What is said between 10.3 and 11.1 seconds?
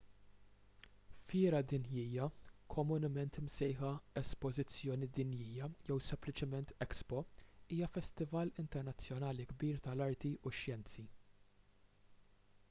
u x-xjenzi